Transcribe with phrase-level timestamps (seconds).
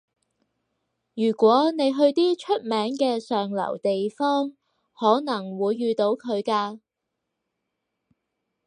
[1.13, 4.57] 如果你去啲出名嘅上流地方，
[4.99, 6.79] 可能會遇到佢㗎